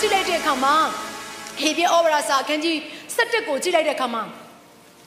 [0.00, 0.74] ကြည့်လိုက်တဲ့အခါမှာ
[1.60, 2.76] ဟေပြဩဝါဒစာအခန်းကြီး
[3.16, 4.22] 7ကိုကြည့်လိုက်တဲ့အခါမှာ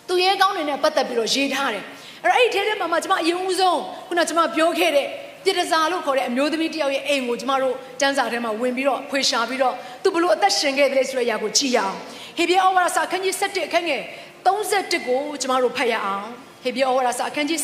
[0.08, 1.84] သူရဲကောင်းတွေနဲ့ပတ်သက်ပြီးတော့ရေးထားတယ်
[2.24, 5.08] အဲ့တော့အဲ့ဒီထဲထဲမှာမှကျွန်မအရင်ဦးဆုံးခုနကျွန်မပြောခဲ့တဲ့
[5.44, 11.96] ပြည်တစားလို့ခေါ်တဲ့အမျိုးသမီးတယောက်ရဲ့အိမ်ကိုကျမတို့တန်းစာထဲမှာဝင်ပြီးတော့ဖွေရှာပြီးတော့သူဘလို့အသက်ရှင်ခဲ့တယ်ဆိုတဲ့အရာကိုကြည့်ရအောင်
[12.38, 14.02] ဟေပြဩဝါဒစာအခန်းကြီး7အခန်းငယ်
[14.46, 16.28] 31ကိုကျမတို့ဖတ်ရအောင်
[16.64, 17.60] ဟေပြဩဝါဒစာအခန်းကြီး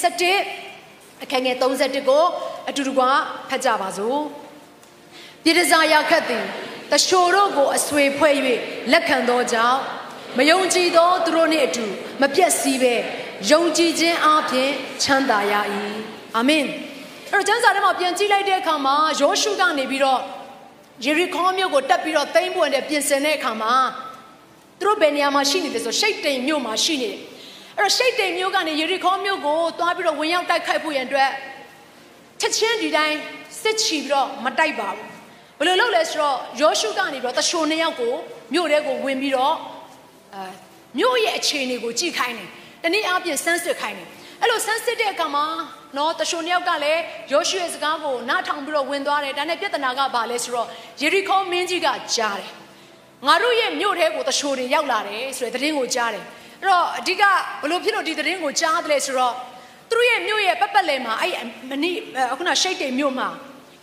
[0.63, 2.23] 7အခန်းငယ်31ကို
[2.69, 3.01] အတူတူက
[3.49, 4.19] ဖတ်ကြပါစို့
[5.43, 6.45] ပြည်တစားရောက်ခတ်သည်
[6.91, 8.35] တရှို့တို့ကိုအဆွေဖွဲ့၍
[8.91, 9.79] လက်ခံသောကြောင့်
[10.37, 11.85] မယုံကြည်သောသူတို့နှင့်အတူ
[12.21, 12.95] မပြတ်စည်းပဲ
[13.51, 14.69] ယုံကြည်ခြင်းအပြင်
[15.03, 15.53] ချမ်းသာရ၏
[16.35, 16.65] အာမင်
[17.31, 20.21] အဲ့တော့ကျမ်းစာထဲမှာပြန်ကြည့်လိုက်တဲ့အခါမှာယောရှုကနေပြီးတော့
[21.05, 23.73] ယေရီခေါမြို့ကိုတက်ပြီးတော့သိမ်းပွင့်တဲ့ပြင်ဆင်တဲ့အခါမှာ
[24.79, 27.19] သူတို့ဘယ်နေရာမှာရှိနေတယ်ဆိုရှိတ်တိမ်မြို့မှာရှိနေတယ်
[27.77, 31.31] အဲ့တော့ရှိတ်တိမ်မြို့ကနေယေရီခေါမြို့ကိုသွားပြီးတော့ဝင်ရောက်တိုက်ခိုက်ဖို့ရန်အတွက်
[32.39, 33.17] ချက်ချင်းဒီတိုင်း
[33.61, 35.16] စစ်ချီပြီးတော့မတိုက်ပါဘူး
[35.59, 38.13] ဘယ်လိုလုပ်လဲဆိုတော့ယောရှုကနေပြီးတော့တရှိုနှစ်ယောက်ကို
[38.53, 39.55] မြို့ထဲကိုဝင်ပြီးတော့
[40.35, 40.43] အဲ
[40.97, 42.49] မြို့ရဲ့အခြေအနေကိုကြည့်ခိုင်းတယ်
[42.83, 44.07] တနည်းအားဖြင့်ဆန်းစစ်ခိုင်းတယ်
[44.41, 45.45] အဲ့လိုဆန်းစစ်တဲ့အခါမှာ
[45.97, 50.67] နော်တရှိုနှစ်ယောက်ကလည်းယောရှုရဲ့စကားကိုနားထောင်ပြီးတော့ဝင်သွားတယ်ဒါနဲ့ပြဿနာကဘာလဲဆိုတော့
[51.01, 52.51] ယေရီခေါမင်းကြီးကကြားတယ်
[53.27, 56.23] ငါတို့ရဲ့မြို့ထဲကိုတရှိုတွေရောက်လာတယ်ဆိုတဲ့သတင်းကိုကြားတယ်
[56.61, 57.23] အဲ့တော့အဓိက
[57.61, 59.33] ဘလို့ဖြစ်လို့ဒီသတင်းကိုကြားတယ်လဲဆိုတော့
[59.89, 61.33] သူတို့ရဲ့မြို့ရဲ့ပတ်ပတ်လည်မှာအဲ့
[61.69, 61.91] မနီ
[62.31, 63.27] အခုနရှိတ်တိမ်မြို့မှာ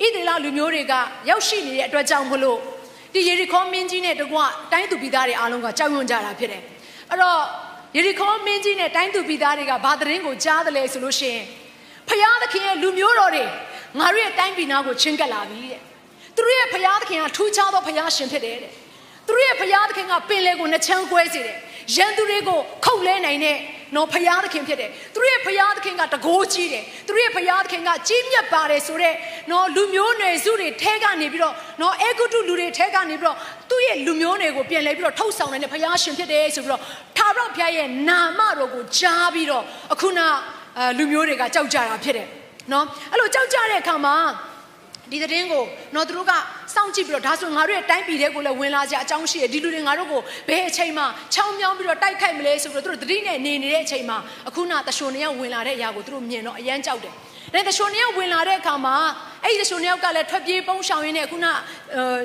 [0.02, 0.92] ဣသေလလူမျိုးတွေက
[1.28, 2.58] ရောက်ရှိနေတဲ့အတွက်ကြောင့်မလို့
[3.12, 4.38] ဒီယေရီခေါမင်းကြီးနဲ့တကွ
[4.72, 6.62] တိုင်းသူပြည်သားတွေအားလုံးကကြောက်ရွံ့ကြတာဖြစ်တယ်
[7.10, 7.40] အဲ့တော့
[7.96, 11.44] ယေရီခေါမင်းကြီးနဲ့တိုင်းသူပြည်သားတွေကဘာသတင်းကိုကြားတယ်လဲဆိုလို့ရှိရင်
[12.08, 13.44] ဖယားသခင်ရဲ့လူမျိုးတော်တွေ
[13.98, 15.80] ငါတို့ရဲ့တိုင်းပြည်နာကိုချင်းကပ်လာပြီတဲ့
[16.34, 18.72] သူတို့ရဲ့ဖယားသခင်ကထူးခြားသောဖယားရှင်ဖြစ်တယ်တဲ့
[19.26, 21.58] သူတို့ရဲ့ဖယားသခင်ကပင်လေကိုနှချမ်းကွဲစေတယ်
[21.96, 23.56] ရန်သူတွေကိုခုတ်လဲနိုင်တဲ့
[23.96, 29.16] နော်ဖယားသခင်ဖြစ်တယ်သူတို့ရဲ့ဖယားသခင်ကတကိုးကြီးတယ်သူတို့ရဲ့ဖယားသခင်ကကြီးမြတ်ပါတယ်ဆိုတော့
[29.50, 33.36] နော်လူမျိုးနွယ်စုတွေထဲကနေပြီးတော့နော်အေဂုတုလူတွေထဲကနေပြီးတော့
[33.70, 36.82] သူ့ရဲ့လူမျိုးတွေကိုပြန်လဲပြီးတော့ထုတ်ဆောင်နေတဲ့ဖယားရှင်ဖြစ်တယ်ဆိုပြီးတော့
[37.16, 40.20] ထာဝရဘုရားရဲ့နာမတော်ကိုကြားပြီးတော့အခုန
[40.98, 42.28] လူမျိုးတွေကကြောက်ကြတာဖြစ်တယ်
[42.72, 44.16] နော်အဲ့လိုကြောက်ကြတဲ့အခါမှာ
[45.14, 45.64] ဒီသတင်းကို
[45.94, 46.32] တော့သူတို့က
[46.74, 51.04] စောင့်ကြည့်ပြီးတော့ဒါဆိုငါတို့ရဲ့တိုင်းပြည်တွေကိုလည်းဝင်လာကြအကြောင်းရှိတယ်ဒီလူတွေငါတို့ကိုဘယ်အချိန်မှ
[51.34, 57.14] ချောင်းမြောင်းပြီးတော့တိုက်ခိုက်မလဲဆိုပြီးတော့သူတို့တတိနဲ့နေနေတဲ့အချိန်မှာအခုနတရှုံနေရောက်ဝင်လာတဲ့အရာကိုသူတို့မြင်တော့အယမ်းကြောက်တယ်။
[57.54, 58.96] ဒါတရှုံနေရောက်ဝင်လာတဲ့အခါမှာ
[59.44, 61.46] အဲ့ဒီတရှုံနေရောက်ကလည်းထွက်ပြေးပုန်းရှောင်ရင်းနဲ့ခုန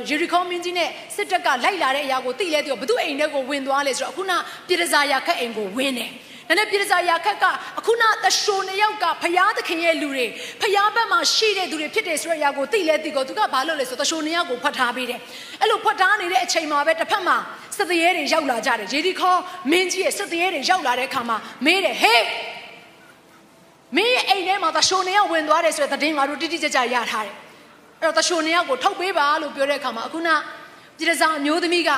[0.09, 4.31] ယေရီခေါမင်းကြီးနဲ့စစ်တပ်ကလိုက်လာတဲ့အရာကိုသိလဲသူကဘသူအိမ်ထဲကိုဝင်သွားလဲဆိုတော့အခုန
[4.67, 6.11] ပြည်စာယာခက်အိမ်ကိုဝင်တယ်။
[6.49, 7.45] ဒါနဲ့ပြည်စာယာခက်က
[7.79, 10.25] အခုနတရှိုနှစ်ယောက်ကဖျားသခင်ရဲ့လူတွေ
[10.61, 15.19] ဖျားဘက်မှာရှိတဲ့သူတွေဖြစ်တယ်ဆိုတဲ့အရာကိုသိလဲသိကိုသူကဘာလုပ်လဲဆိုတရှိုနှစ်ယောက်ကိုဖတ်ထားပေးတယ်
[15.61, 17.37] အဲ့လိုဖတ်ထားနေတဲ့အချိန်မှာပဲတစ်ဖက်မှာ
[17.77, 19.33] စစ်သေးရဲတွေရောက်လာကြတယ်ရေဒီခေါ
[19.71, 22.25] မင်းကြီးရဲ့စစ်သေးရဲတွေရောက်လာတဲ့အခါမှာမေးတယ်ဟေး
[23.95, 27.35] မင်းရဲ့အိမ်ထဲမှာတရှိုနှစ်ယောက်ဝင်သွားတယ်ဆိုတဲ့သတင်းငါတို့တိတိကျကျရထားတယ်
[28.01, 30.29] အဲ့တော့တရှိုနှစ်ယောက်ကိုထုတ်ပေးပါလို့ပြောတဲ့အခါမှာအခုန
[30.97, 31.91] ပြည်စာအမျိုးသမီးက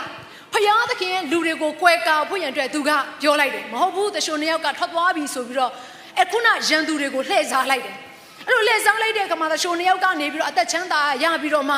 [0.53, 2.91] ဖယားသခင်လူတွေကိုကွဲကာဖို့ရန်အတွက်သူက
[3.22, 5.72] ပြောလိုက်တယ်မဟုတ်ဘူးတရှုံနှစ်ယောက်ကထွက်သွားပြီဆိုပြီးတော့
[6.22, 7.95] အခုနရန်သူတွေကိုလှည့်စားလိုက်တယ်
[8.47, 11.78] အဲ့လိုလှည့်စားလိုက်တဲ့အခါမှာတရှုံနှစ်ယောက်ကနေပြီးတော့အသက်ချမ်းသာရပြီးတော့မှ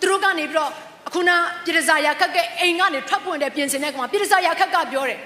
[0.00, 0.70] သူတို့ကနေပြီးတော့
[1.08, 1.30] အခုန
[1.64, 5.18] ပြည်စာယာခက်ကအိမ်ကနေထွက်ပွင့်တဲ့ပြင်ဆင်တဲ့အခါမှာပြည်စာယာခက်ကပြောတယ်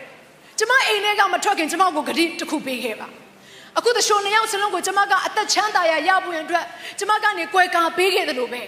[0.59, 3.09] ကျမအိမ်ထဲကမထွက်ခင်ကျမကိုဂတိတစ်ခုပေးခဲ့ပါ
[3.79, 6.65] အခုတရှုံနှစ်ယောက်စလုံးကိုကျမကအသက်ချမ်းသာရရဖို့ရန်အတွက်
[6.99, 8.63] ကျမကနေကွယ်ကာပေးခဲ့တယ်လို့ပဲ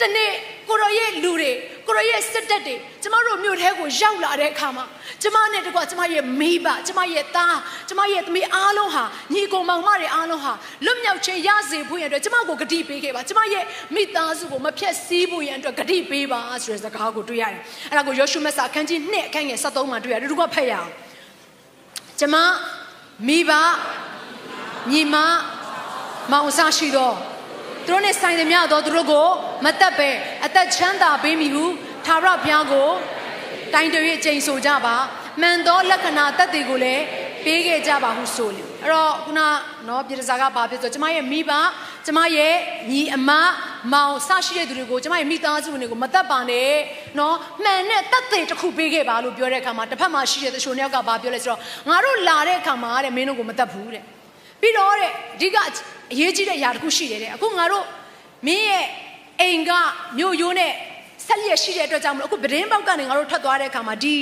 [0.00, 0.30] တနေ့
[0.68, 1.52] ကိုရောရဲ့လူတွေ
[1.96, 4.84] ကိုရောရဲ့စစ်တပ်တွေကျမတို့မြို့ထဲကိုရောက်လာတဲ့အခါမှာ
[5.22, 7.56] ကျမနဲ့တကွာကျမရဲ့မိဘကျမရဲ့သား
[7.88, 10.52] ကျမရဲ့သမီးအားလုံးဟာညီကိုမောင်မတွေအားလုံးဟာ
[10.84, 13.64] လွတ်မြောက်ခြင်းရစေဖို့ရန်အတွက်ကျမကိုဂတိပေးခဲ့ပါကျမရဲ့
[13.94, 17.60] မိသားစုကိုမဖြတ်စည်းဖို့ရန်အတွက်ဂတိပေးပါဆိုတဲ့စကားကိုတွေ့ရတယ်
[17.90, 20.90] အဲ့ဒါကိုယောရှုမက်စာအခန်းကြီး2အခန်းငယ်73မှာတွေ့ရတယ်ဒီကဖတ်ရအောင်
[22.20, 22.36] ကျမ
[23.26, 23.52] မိဘ
[24.92, 25.16] ညီမ
[26.32, 27.16] မောင်စားရှိတော့
[27.86, 29.26] သူတို့နဲ့ဆိုင်သမျှတော့သူတို့ကို
[29.64, 30.10] မတက်ပဲ
[30.44, 31.64] အသက်ချမ်းသာပေးမိဟု
[32.06, 32.88] သာရဘုရားကို
[33.74, 34.96] တိုင်တရွေ့ချိန်ဆိုကြပါ
[35.40, 37.02] မှန်သောလက္ခဏာတက်တွေကိုလည်း
[37.44, 39.40] ပေးခဲ့ကြပါဟုဆိုလေအဲ့တော့ခုန
[39.88, 41.52] နော်ပြည်စာကဘာဖြစ်ဆိုကျမရဲ့မိဘ
[42.06, 42.54] ကျမရဲ့
[42.90, 43.30] ညီအမ
[43.92, 46.70] မောင်ဆရှိတဲ့သူတွေကိုကျမရဲ့မိသားစုဝင်တွေကိုမတက်ပါနဲ့
[47.18, 54.02] နော်မှန်တဲ့တက်တွေတစ်ခုပေးခဲ့ပါလို့ပြောတဲ့အခါမှာတစ်ဖက်မှာရှိတဲ့တချို့နှစ်ယောက်ကဘာပြောလဲဆိုတော့ငါတို့လာတဲ့အခါမှာတဲ့မင်းတို့ကိုမတက်ဘူးတဲ့
[54.60, 55.56] ပြီးတော့တဲ့အဓိက
[56.12, 57.84] အရေးကြီးတဲ့အရာတစ်ခုရှိတယ်တဲ့အခုငါတို့
[58.46, 58.86] မင်းရဲ့
[59.40, 59.70] အိမ်က
[60.18, 60.72] မြို့ရိုးနဲ့
[61.26, 64.14] ဆက်လျက်ရှိတဲ့အတွက်ကြောင့်မလို့အခုပဒင်းပေါက်ကနေငါတို့ထွက်သွားတဲ့အခါမှာဒီ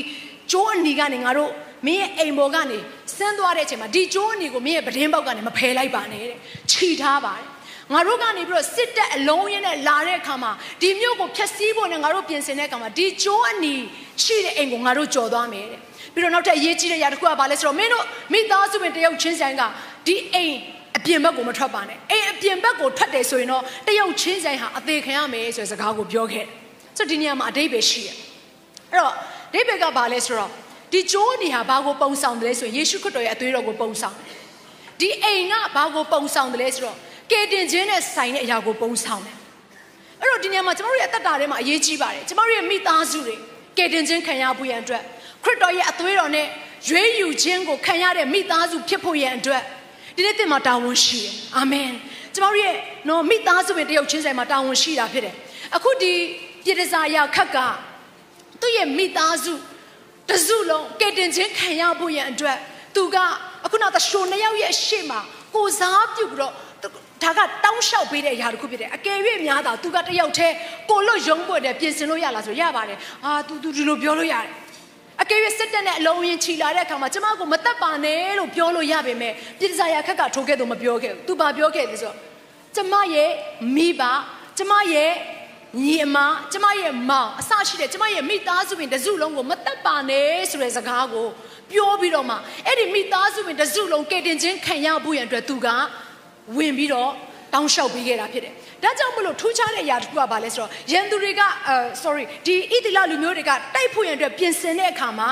[0.52, 1.50] ကျိုးအနီကနေငါတို့
[1.86, 2.78] မင်းရဲ့အိမ်ပေါ်ကနေ
[3.16, 6.36] ဆင်းသွားတဲ့အချိန်မှာဒီကျိုးအနီကိုမင်းရဲ့ပဒင်းပေါက်ကနေမဖယ်လိုက်ပါနဲ့တဲ့
[6.72, 7.46] ခြိထားပါတယ်
[7.92, 13.74] ငါတို့ကနေပြီးတော့စစ်တပ်အလုံးရင်းနဲ့လာတဲ့အခါမှာဒီမြို့ကိုဖျက်ဆီးဖို့နဲ့ငါတို့ပြင်ဆင်တဲ့အခါမှာဒီကျိုးအနီ
[14.24, 15.80] ရှိတဲ့အိမ်ကိုငါတို့ကြော်သွားမယ်တဲ့
[16.14, 19.62] ပြီးတော့နောက်ထပ်အရေးကြီးတဲ့ຢာတစ်ခုကဘာလဲဆိုတော့မင်းတို့မိသားစုဝင်တယောက်ချင်းဆိုင်က
[20.06, 20.56] ဒီအိမ်
[20.96, 26.63] အပြင်ဘက်ကိုမထွက်ပါနဲ့အိမ်အပြင်ဘက်ကိုထွက်တယ်ဆိုရင်တော့တယောက်ချင်းဆိုင်ဟာအသေးခံရမယ်ဆိုတဲ့စကားကိုပြောခဲ့တယ်
[26.96, 28.16] ဆိုတော့ဒီနေရာမှာအတိတ်ပဲရှိတယ်
[28.90, 29.14] အဲ့တော့
[29.52, 30.50] ဒိဗေကဘာလဲဆိုတော့
[30.92, 34.38] ဒီကျိုးနေဟာဘာကိုပုံဆောင်တယ်လဲဆိုရင်ယေရှုခရစ်တော်ရဲ့အသွေးတော်ကိုပုံဆောင်တယ်
[35.00, 36.96] ဒီအိမ်ကဘာကိုပုံဆောင်တယ်လဲဆိုတော့
[37.30, 39.36] ကေတင်ခြင်းနဲ့ဆိုင်တဲ့အရာကိုပုံဆောင်တယ်
[40.20, 43.36] အဲ့တော့ဒီနေရာမှာကျမတို့ရဲ့အသက်တာထဲမှာအရေးကြီးပါတယ်ကျမတို့ရဲ့မိသားစုတွေ
[43.78, 45.02] ကေတင်ခြင်းခံရဖို့ရန်အတွက်
[45.44, 46.46] ခရစ်တော်ရဲ့အသွေးတော်နဲ့
[46.88, 49.62] ရွေးယူခြင်းကိုခံရတဲ့မိသားစုဖြစ်ဖို့ရန်အတွက်
[50.16, 51.90] ဒီနေ့တင်မှာတာဝန်ရှိတယ်အာမင်
[52.34, 52.74] ကျမတို့ရဲ့
[53.08, 55.34] နော်မိသားစုဝင်တယောက်ချင်းဆိုင်မှာတာဝန်ရှိတာဖြစ်တယ်
[55.76, 56.12] အခုဒီ
[56.63, 57.57] ပြည်တစားရခက်က
[58.61, 59.53] သူ့ရဲ့မိသားစု
[60.29, 62.57] တစုလုံးကဲတင်ခြင်းခံရဖို့ရန်အတွက်
[62.95, 63.17] သူက
[63.65, 65.19] အခုနောက်သရှိုးနှစ်ယောက်ရဲ့ရှေ့မှာ
[65.55, 66.53] ကိုစားပြုတ်ပြီးတော့
[67.23, 70.55] ဒါကတောင်းလျှောက်ပေးတဲ့အရာတစ်ခုဖြစ်တယ်အကယ်၍များတာသူကတယောက်တည်း
[70.89, 74.53] ကိုလွတ်ရုံးပွက်တယ်ပြင်ဆင်လို့ရလားဆိုရပါတယ်အာ तू तू ဒီလိုပြောလို့ရတယ်
[75.21, 82.17] အကယ်၍စစ်တပ်နဲ့အလုံးရင်ခြီလာတဲ့အခါမှာကျမကိုမတက်ပါနဲ့လို့ပြောလို့ရပေမဲ့ပြည်စာရခက်ကထိုးခဲ့တော့မပြောခဲ့ဘူး။ तू ဘာပြောခဲ့လဲဆိုတော့
[82.75, 83.29] ကျမရဲ့
[83.75, 84.01] မိဘ
[84.57, 85.11] ကျမရဲ့
[85.82, 86.16] ညီအမ
[86.52, 91.26] ကျမရဲ့မောင်အစရှိတဲ့ကျမရဲ့မိသားစုဝင်တစုလုံးကိုမတက်ပါနဲ့ဆိုတဲ့စကားကို
[91.70, 92.36] ပြောပြီးတော့မှ
[92.66, 95.68] အဲ့ဒီမိသားစုဝင်တစုလုံးကဲတင်ချင်းခံရဖို့ရန်အတွက်သူက
[96.56, 97.10] ဝင်ပြီးတော့
[97.54, 105.30] တောင်းလျှောက်ပေးခဲ့တာဖြစ်တယ်။ဒါကြောင့်မလို့ထူးခြားတဲ့အရာတစ်ခုကဘာလဲဆိုတော့ရန်သူတွေကအဲ sorry ဒီဣတိလလူမျိုးတွေကတိုက်ဖို့ရန်အတွက်ပြင်ဆင်တဲ့အခါမှာ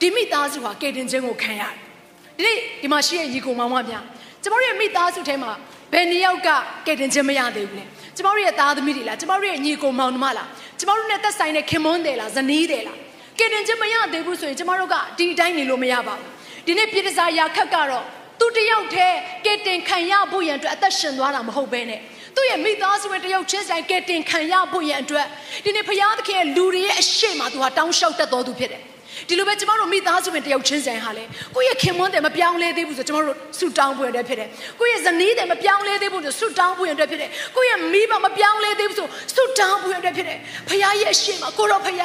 [0.00, 1.74] ဒီမိသားစုဟာကဲတင်ချင်းကိုခံရတယ်။
[2.36, 4.04] ဒီနေ့ဒီမှာရှိတဲ့ညီကိုမောင်မများ
[4.42, 5.52] ကျမတို့ရဲ့မိသားစုထဲမှာ
[5.92, 6.48] ဘယ်နှစ်ယောက်က
[6.86, 7.84] ကဲတင်ချင်းမရသေးဘူးလဲ။
[8.16, 10.48] ကျမတို့ရဲ့သားသမီးတွေလားကျမတို့ရဲ့ညီကိုမောင်နှမလား
[10.78, 12.98] ကျမတို့နဲ့သက်ဆိုင်တဲ့ခင်မွန်းတယ်လားဇနီးတယ်လား
[13.38, 16.28] ကဲတင်ချင်းမရသေးဘူးဆိုရင်ကျမတို့ကဒီအတိုင်းနေလို့မရပါဘူး။
[16.66, 18.04] ဒီနေ့ပြည်စားရာခက်ကတော့
[18.40, 19.16] သူတယောက်တည်း
[19.46, 22.00] ကဲတင်ခံရဖို့ရန်အတွက်အသက်ရှင်သွားတာမဟုတ်ဘဲနဲ့
[22.36, 25.26] သူ့ရဲ့မိသားစုဝင်တယောက်ချင်းဆိုင်ကဲတင်ခံရဖို့ရန်အတွက်
[25.64, 28.82] ဒီနေ့ဖခင်သခင်ရဲ့လူတွေရဲ့အရှိမသူဟာတောင်းလျှောက်တတ်တော်သူဖြစ်တယ်
[29.28, 31.24] ဒီလိုပဲကျမတို့မိသားစုဝင်တယောက်ချင်းဆိုင်ဟာလေ
[31.56, 34.48] ကိုယ့်ရဲ့ခင်မွန်းတယ်မပြောင်းလဲသေးဘူးဆိုကျမတို့ဆူတောင်းဖို့ရတဲ့ဖြစ်တယ်
[34.80, 40.38] ကိုယ့်ရဲ့ဇနီးတယ်မပြောင်းလဲသေးဘူးဆိုဆူတောင်းဖို့ရတဲ့ဖြစ်တယ်ကိုယ့်ရဲ့မိဘမပြောင်းလဲသေးဘူးဆိုဆူတောင်းဖို့ရတဲ့ဖြစ်တယ်
[40.68, 41.96] ဖခင်ရဲ့အရှိမကိုတော့ဖခင်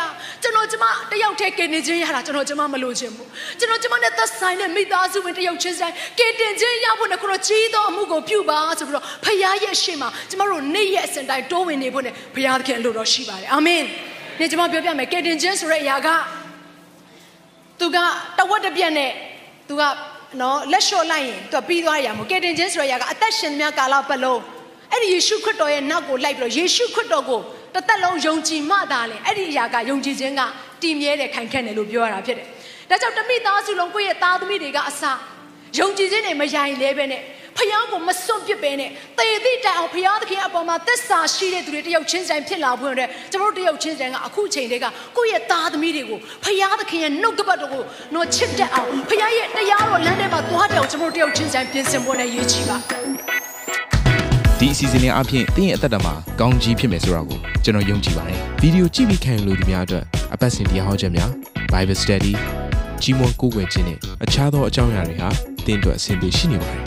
[0.44, 3.28] ကျွန်တော်ကျမတယောက်တည်းကဲနေခြင်းရတာကျွန်တော်ကျမမလို့ခြင်းဘူး
[3.60, 13.84] ကျွန်တော်ကျမနဲ့သက်ဆိုင်တဲ့မိသားစုဝင်တယောက်ချင်းဆိုင်ကဲတင်ခြင်းရဖို့နဲ့ကိုတော့ကြီးသောအမှုကိုပြုပါဆိုပြီးတော့ဖခင်ရဲ့အရှိမကျမတို့နေ့ရက်အစဉ်တိုင်းတိုးဝင်နေဖို့နဲ့ဖခင်သခင်အလိုတော်ရှိပါတယ်အာမင်
[14.40, 16.08] နေ့ကျွန်မပြောပြမယ်ကဲတင်ခြင်းဆိုတဲ့အရာက
[17.88, 18.00] သူက
[18.38, 19.12] တဝက်တစ်ပြက်နဲ့
[19.68, 19.84] သူက
[20.42, 24.42] နော်လက်လျှော့လိုက်ရင်သူကပြီးသွားရမှာကယ်တင်ခြင်းဆိုတဲ့အရာကအသက်ရှင်များကာလပတ်လုံး
[24.92, 27.42] အဲ့ဒီယေရှုခရစ်တော်ရဲ့နောက်ကိုလိုက်ပြီးတော့ယေရှုခရစ်တော်ကို
[27.74, 30.42] တစ်သက်လုံးယုံကြည်မှသာလေအဲ့ဒီအရာကယုံကြည်ခြင်းက
[30.82, 32.48] တည်မြဲတဲ့ခိုင်ခန့်တယ်လို့ပြောရတာဖြစ်တယ်။
[32.90, 35.04] ဒါကြောင့်တမိသားစုလုံးကိုယ့်ရဲ့သားသမီးတွေကအစ
[35.80, 37.22] ယုံကြည်ခြင်းတွေမယိုင်လဲပဲနဲ့
[37.58, 38.90] ဖျားကိုမစွန့်ပစ်ပဲနဲ့
[39.20, 44.86] တေသည့်တိုင်အောင်ဖျားသခင်အပေါ်မှာသစ္စာရှိတဲ့သူတွေတယောက်ချင်းဆိုင်ဖြစ်လာဖို့အတွက်ကျွန်တော်တို့တယောက်ချင်းဆိုင်ကအခုချိန်တည်းက
[45.18, 47.84] ကိုယ့်ရဲ့သားသမီးတွေကိုဖျားသခင်ရဲ့နှုတ်ကပတ်တော်ကို
[48.16, 52.78] တော့ချစ်တတ်အောင်ဖျားရဲ့တရားတော်လမ်းထဲမှာသွားတယ်အောင်ကျွန်တော်တို့တယောက်ချင်းဆိုင်ပြင်ဆင်ဖို့နဲ့ရည်ချီပါ
[54.60, 61.32] ဒီအစီအစဉ်လေးအပြင်တင်းရဲ့အသက်တာမှာကောင်းကြီးဖြစ်မယ်ဆိုတာကိုကျွန်တော်ယုံကြည်ပါတယ်ဗီဒီယိုကြည့်ပြီးခံယူလို့ဒီများအတွက်အပတ်စဉ်တရားဟောခြင်းများ
[61.72, 62.34] Bible Study
[63.02, 65.30] ကြီးမွန်ကိုယ်ွယ်ခြင်းနဲ့အခြားသောအကြောင်းအရာတွေဟာ
[65.66, 66.87] တင်းအတွက်အဆင်ပြေရှိနေပါတယ်